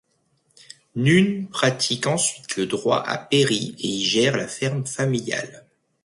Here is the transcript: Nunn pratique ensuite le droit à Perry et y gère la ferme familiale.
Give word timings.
Nunn 0.95 1.47
pratique 1.49 2.07
ensuite 2.07 2.57
le 2.57 2.65
droit 2.65 3.03
à 3.05 3.19
Perry 3.19 3.75
et 3.77 3.85
y 3.87 4.03
gère 4.03 4.35
la 4.35 4.47
ferme 4.47 4.83
familiale. 4.87 5.67